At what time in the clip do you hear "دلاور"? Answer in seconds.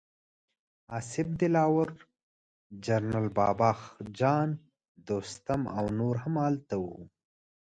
1.39-1.89